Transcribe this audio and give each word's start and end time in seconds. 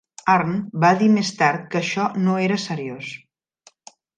Arndt 0.35 0.71
va 0.83 0.89
dir 1.01 1.09
més 1.17 1.29
tard 1.43 1.67
que 1.75 1.81
això 1.81 2.09
no 2.27 2.41
era 2.49 2.59
seriós. 2.67 3.15